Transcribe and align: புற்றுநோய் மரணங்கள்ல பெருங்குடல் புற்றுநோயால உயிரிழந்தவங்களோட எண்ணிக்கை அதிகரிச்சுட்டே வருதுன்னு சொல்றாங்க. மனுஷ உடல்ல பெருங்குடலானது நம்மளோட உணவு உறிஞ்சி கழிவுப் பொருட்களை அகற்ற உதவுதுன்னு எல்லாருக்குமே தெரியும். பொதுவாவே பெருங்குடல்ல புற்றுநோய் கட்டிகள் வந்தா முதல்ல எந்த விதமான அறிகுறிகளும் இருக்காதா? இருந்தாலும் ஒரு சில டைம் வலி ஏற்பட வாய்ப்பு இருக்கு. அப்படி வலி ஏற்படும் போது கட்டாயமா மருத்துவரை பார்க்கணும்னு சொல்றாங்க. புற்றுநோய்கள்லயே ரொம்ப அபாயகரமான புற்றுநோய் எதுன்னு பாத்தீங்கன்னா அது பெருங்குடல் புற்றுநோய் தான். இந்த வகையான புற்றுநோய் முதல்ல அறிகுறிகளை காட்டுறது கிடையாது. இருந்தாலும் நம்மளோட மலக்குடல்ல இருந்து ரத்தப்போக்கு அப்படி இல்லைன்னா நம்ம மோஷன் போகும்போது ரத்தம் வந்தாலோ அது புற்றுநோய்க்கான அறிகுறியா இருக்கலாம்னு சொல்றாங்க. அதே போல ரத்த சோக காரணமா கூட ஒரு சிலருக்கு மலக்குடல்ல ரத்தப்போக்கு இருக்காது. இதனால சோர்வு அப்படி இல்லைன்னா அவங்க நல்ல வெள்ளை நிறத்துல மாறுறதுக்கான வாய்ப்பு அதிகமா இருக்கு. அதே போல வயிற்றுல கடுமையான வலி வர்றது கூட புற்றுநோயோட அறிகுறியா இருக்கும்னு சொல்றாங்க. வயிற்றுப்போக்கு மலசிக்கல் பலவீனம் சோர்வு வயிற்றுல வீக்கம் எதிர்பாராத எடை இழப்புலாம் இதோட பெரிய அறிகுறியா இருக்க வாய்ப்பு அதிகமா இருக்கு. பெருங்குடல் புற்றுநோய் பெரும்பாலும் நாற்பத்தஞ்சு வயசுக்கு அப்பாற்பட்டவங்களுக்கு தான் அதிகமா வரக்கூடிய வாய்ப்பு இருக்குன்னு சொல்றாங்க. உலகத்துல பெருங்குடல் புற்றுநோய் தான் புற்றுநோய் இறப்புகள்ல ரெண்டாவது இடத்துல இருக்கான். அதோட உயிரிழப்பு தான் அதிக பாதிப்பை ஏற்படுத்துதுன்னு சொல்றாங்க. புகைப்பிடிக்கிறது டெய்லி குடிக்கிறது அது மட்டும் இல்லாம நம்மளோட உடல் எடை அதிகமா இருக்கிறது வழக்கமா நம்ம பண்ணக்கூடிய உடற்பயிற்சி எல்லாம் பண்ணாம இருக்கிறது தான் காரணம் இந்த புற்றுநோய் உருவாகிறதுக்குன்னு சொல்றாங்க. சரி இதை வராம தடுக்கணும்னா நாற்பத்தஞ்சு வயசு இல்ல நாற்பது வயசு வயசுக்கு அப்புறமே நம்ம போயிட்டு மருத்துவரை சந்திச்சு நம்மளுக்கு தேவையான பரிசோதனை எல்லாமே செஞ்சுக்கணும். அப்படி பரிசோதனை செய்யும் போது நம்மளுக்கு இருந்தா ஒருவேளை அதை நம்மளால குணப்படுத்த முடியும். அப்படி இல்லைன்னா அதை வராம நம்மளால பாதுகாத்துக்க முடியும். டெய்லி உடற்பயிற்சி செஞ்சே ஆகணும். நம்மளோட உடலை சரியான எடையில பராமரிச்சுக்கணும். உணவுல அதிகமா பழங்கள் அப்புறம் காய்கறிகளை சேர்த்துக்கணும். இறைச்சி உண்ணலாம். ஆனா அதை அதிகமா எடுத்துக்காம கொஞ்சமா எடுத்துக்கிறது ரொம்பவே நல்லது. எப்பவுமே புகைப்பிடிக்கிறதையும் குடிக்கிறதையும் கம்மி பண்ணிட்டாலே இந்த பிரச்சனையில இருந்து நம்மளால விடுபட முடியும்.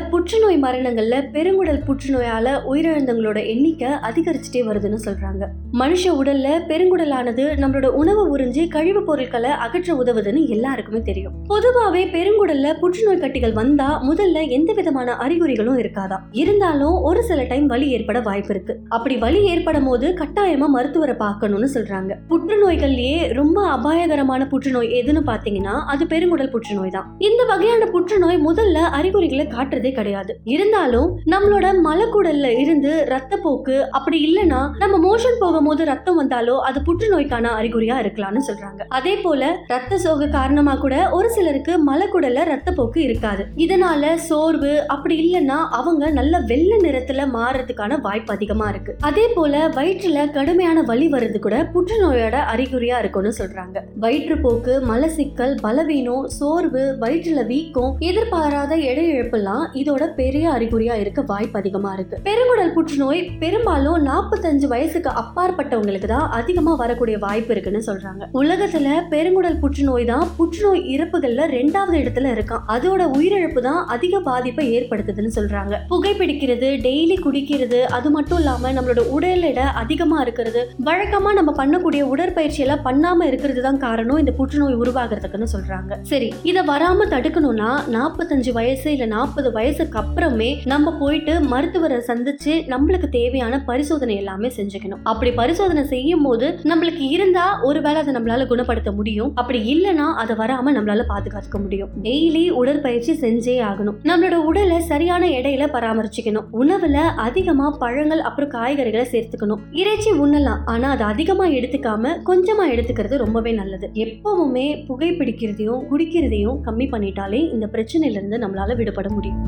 புற்றுநோய் 0.00 0.60
மரணங்கள்ல 0.60 1.22
பெருங்குடல் 1.32 1.82
புற்றுநோயால 1.86 2.60
உயிரிழந்தவங்களோட 2.70 3.46
எண்ணிக்கை 3.46 3.88
அதிகரிச்சுட்டே 3.88 4.62
வருதுன்னு 4.66 4.98
சொல்றாங்க. 5.04 5.46
மனுஷ 5.72 6.04
உடல்ல 6.04 6.60
பெருங்குடலானது 6.68 7.44
நம்மளோட 7.56 7.86
உணவு 7.86 8.36
உறிஞ்சி 8.36 8.68
கழிவுப் 8.68 9.06
பொருட்களை 9.06 9.50
அகற்ற 9.50 9.94
உதவுதுன்னு 9.94 10.48
எல்லாருக்குமே 10.48 11.00
தெரியும். 11.00 11.32
பொதுவாவே 11.48 12.06
பெருங்குடல்ல 12.06 12.72
புற்றுநோய் 12.72 13.20
கட்டிகள் 13.20 13.52
வந்தா 13.52 14.02
முதல்ல 14.04 14.48
எந்த 14.48 14.72
விதமான 14.72 15.16
அறிகுறிகளும் 15.16 15.78
இருக்காதா? 15.78 16.18
இருந்தாலும் 16.32 17.02
ஒரு 17.02 17.22
சில 17.22 17.44
டைம் 17.44 17.66
வலி 17.66 17.90
ஏற்பட 17.90 18.20
வாய்ப்பு 18.20 18.54
இருக்கு. 18.54 18.80
அப்படி 18.88 19.16
வலி 19.16 19.42
ஏற்படும் 19.42 19.86
போது 19.86 20.08
கட்டாயமா 20.08 20.66
மருத்துவரை 20.66 21.14
பார்க்கணும்னு 21.14 21.68
சொல்றாங்க. 21.74 22.14
புற்றுநோய்கள்லயே 22.28 23.32
ரொம்ப 23.32 23.66
அபாயகரமான 23.66 24.46
புற்றுநோய் 24.46 25.02
எதுன்னு 25.02 25.20
பாத்தீங்கன்னா 25.26 25.84
அது 25.86 26.04
பெருங்குடல் 26.04 26.50
புற்றுநோய் 26.50 26.90
தான். 26.90 27.14
இந்த 27.18 27.44
வகையான 27.44 27.86
புற்றுநோய் 27.86 28.44
முதல்ல 28.46 28.72
அறிகுறிகளை 28.72 29.46
காட்டுறது 29.46 29.87
கிடையாது. 29.92 30.40
இருந்தாலும் 30.44 31.18
நம்மளோட 31.26 31.66
மலக்குடல்ல 31.84 32.58
இருந்து 32.58 33.06
ரத்தப்போக்கு 33.08 33.88
அப்படி 33.88 34.18
இல்லைன்னா 34.26 34.70
நம்ம 34.78 34.96
மோஷன் 34.98 35.40
போகும்போது 35.40 35.84
ரத்தம் 35.84 36.16
வந்தாலோ 36.16 36.60
அது 36.60 36.80
புற்றுநோய்க்கான 36.80 37.46
அறிகுறியா 37.60 37.96
இருக்கலாம்னு 38.04 38.42
சொல்றாங்க. 38.48 38.84
அதே 38.88 39.16
போல 39.16 39.56
ரத்த 39.66 39.98
சோக 39.98 40.26
காரணமா 40.26 40.74
கூட 40.74 41.10
ஒரு 41.10 41.30
சிலருக்கு 41.30 41.94
மலக்குடல்ல 41.94 42.40
ரத்தப்போக்கு 42.52 42.98
இருக்காது. 42.98 43.44
இதனால 43.56 44.14
சோர்வு 44.14 44.86
அப்படி 44.86 45.16
இல்லைன்னா 45.24 45.58
அவங்க 45.70 46.10
நல்ல 46.10 46.40
வெள்ளை 46.40 46.78
நிறத்துல 46.78 47.26
மாறுறதுக்கான 47.34 48.00
வாய்ப்பு 48.00 48.34
அதிகமா 48.34 48.68
இருக்கு. 48.68 48.96
அதே 49.00 49.28
போல 49.28 49.68
வயிற்றுல 49.68 50.30
கடுமையான 50.30 50.82
வலி 50.82 51.08
வர்றது 51.08 51.38
கூட 51.38 51.70
புற்றுநோயோட 51.74 52.36
அறிகுறியா 52.54 52.98
இருக்கும்னு 52.98 53.32
சொல்றாங்க. 53.38 53.78
வயிற்றுப்போக்கு 54.00 54.80
மலசிக்கல் 54.88 55.56
பலவீனம் 55.60 56.26
சோர்வு 56.26 56.96
வயிற்றுல 57.00 57.46
வீக்கம் 57.46 57.96
எதிர்பாராத 57.98 58.74
எடை 58.74 59.12
இழப்புலாம் 59.12 59.72
இதோட 59.80 60.04
பெரிய 60.20 60.44
அறிகுறியா 60.56 60.94
இருக்க 61.02 61.20
வாய்ப்பு 61.32 61.58
அதிகமா 61.60 61.90
இருக்கு. 61.96 62.16
பெருங்குடல் 62.28 62.72
புற்றுநோய் 62.76 63.20
பெரும்பாலும் 63.42 63.98
நாற்பத்தஞ்சு 64.08 64.66
வயசுக்கு 64.74 65.10
அப்பாற்பட்டவங்களுக்கு 65.22 66.08
தான் 66.14 66.26
அதிகமா 66.38 66.72
வரக்கூடிய 66.82 67.16
வாய்ப்பு 67.26 67.52
இருக்குன்னு 67.54 67.82
சொல்றாங்க. 67.88 68.24
உலகத்துல 68.40 68.88
பெருங்குடல் 69.14 69.58
புற்றுநோய் 69.62 70.08
தான் 70.12 70.26
புற்றுநோய் 70.38 70.82
இறப்புகள்ல 70.94 71.46
ரெண்டாவது 71.56 71.96
இடத்துல 72.02 72.32
இருக்கான். 72.36 72.64
அதோட 72.74 73.02
உயிரிழப்பு 73.16 73.62
தான் 73.68 73.80
அதிக 73.96 74.20
பாதிப்பை 74.28 74.66
ஏற்படுத்துதுன்னு 74.78 75.32
சொல்றாங்க. 75.38 75.74
புகைப்பிடிக்கிறது 75.92 76.70
டெய்லி 76.86 77.18
குடிக்கிறது 77.26 77.80
அது 77.98 78.10
மட்டும் 78.16 78.40
இல்லாம 78.42 78.72
நம்மளோட 78.78 79.04
உடல் 79.16 79.46
எடை 79.50 79.66
அதிகமா 79.82 80.18
இருக்கிறது 80.24 80.60
வழக்கமா 80.88 81.32
நம்ம 81.38 81.50
பண்ணக்கூடிய 81.60 82.02
உடற்பயிற்சி 82.12 82.62
எல்லாம் 82.64 82.84
பண்ணாம 82.88 83.26
இருக்கிறது 83.30 83.60
தான் 83.66 83.82
காரணம் 83.86 84.20
இந்த 84.22 84.32
புற்றுநோய் 84.38 84.78
உருவாகிறதுக்குன்னு 84.82 85.48
சொல்றாங்க. 85.54 85.92
சரி 86.12 86.28
இதை 86.50 86.62
வராம 86.72 87.06
தடுக்கணும்னா 87.14 87.70
நாற்பத்தஞ்சு 87.96 88.52
வயசு 88.58 88.88
இல்ல 88.94 89.06
நாற்பது 89.14 89.48
வயசு 89.52 89.67
வயசுக்கு 89.68 89.98
அப்புறமே 89.98 90.58
நம்ம 90.64 90.98
போயிட்டு 90.98 91.40
மருத்துவரை 91.40 91.96
சந்திச்சு 91.96 92.52
நம்மளுக்கு 92.72 93.08
தேவையான 93.08 93.62
பரிசோதனை 93.66 94.16
எல்லாமே 94.16 94.48
செஞ்சுக்கணும். 94.56 95.00
அப்படி 95.02 95.32
பரிசோதனை 95.32 95.84
செய்யும் 95.84 96.22
போது 96.22 96.58
நம்மளுக்கு 96.62 96.98
இருந்தா 96.98 97.62
ஒருவேளை 97.62 98.00
அதை 98.00 98.14
நம்மளால 98.14 98.46
குணப்படுத்த 98.46 98.92
முடியும். 98.92 99.32
அப்படி 99.34 99.58
இல்லைன்னா 99.74 100.06
அதை 100.14 100.36
வராம 100.36 100.74
நம்மளால 100.76 101.02
பாதுகாத்துக்க 101.08 101.60
முடியும். 101.62 101.88
டெய்லி 102.02 102.50
உடற்பயிற்சி 102.50 103.12
செஞ்சே 103.12 103.64
ஆகணும். 103.64 103.98
நம்மளோட 104.02 104.34
உடலை 104.34 104.80
சரியான 104.80 105.26
எடையில 105.26 105.68
பராமரிச்சுக்கணும். 105.72 106.48
உணவுல 106.52 106.94
அதிகமா 106.94 107.76
பழங்கள் 107.78 108.20
அப்புறம் 108.20 108.50
காய்கறிகளை 108.50 109.06
சேர்த்துக்கணும். 109.12 109.60
இறைச்சி 109.72 110.10
உண்ணலாம். 110.10 110.62
ஆனா 110.64 110.90
அதை 110.90 111.06
அதிகமா 111.06 111.46
எடுத்துக்காம 111.46 112.16
கொஞ்சமா 112.26 112.66
எடுத்துக்கிறது 112.70 113.16
ரொம்பவே 113.16 113.52
நல்லது. 113.52 113.90
எப்பவுமே 113.94 114.84
புகைப்பிடிக்கிறதையும் 114.88 115.84
குடிக்கிறதையும் 115.92 116.58
கம்மி 116.64 116.88
பண்ணிட்டாலே 116.90 117.52
இந்த 117.52 117.68
பிரச்சனையில 117.72 118.18
இருந்து 118.18 118.38
நம்மளால 118.38 118.76
விடுபட 118.76 119.08
முடியும். 119.10 119.47